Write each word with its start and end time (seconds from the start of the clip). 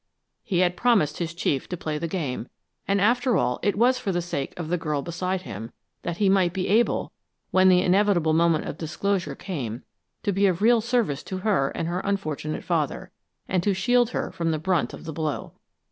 He 0.41 0.61
had 0.61 0.75
promised 0.75 1.19
his 1.19 1.31
chief 1.31 1.69
to 1.69 1.77
play 1.77 1.99
the 1.99 2.07
game, 2.07 2.47
and 2.87 2.99
after 2.99 3.37
all 3.37 3.59
it 3.61 3.75
was 3.77 3.99
for 3.99 4.11
the 4.11 4.19
sake 4.19 4.51
of 4.59 4.67
the 4.67 4.77
girl 4.79 5.03
beside 5.03 5.43
him, 5.43 5.71
that 6.01 6.17
he 6.17 6.27
might 6.27 6.53
be 6.53 6.67
able, 6.69 7.11
when 7.51 7.69
the 7.69 7.83
inevitable 7.83 8.33
moment 8.33 8.65
of 8.65 8.79
disclosure 8.79 9.35
came, 9.35 9.83
to 10.23 10.31
be 10.31 10.47
of 10.47 10.59
real 10.59 10.81
service 10.81 11.21
to 11.25 11.37
her 11.45 11.69
and 11.75 11.87
her 11.87 11.99
unfortunate 11.99 12.63
father, 12.63 13.11
and 13.47 13.61
to 13.61 13.75
shield 13.75 14.09
her 14.09 14.31
from 14.31 14.49
the 14.49 14.57
brunt 14.57 14.91
of 14.91 15.05
the 15.05 15.13
blow. 15.13 15.53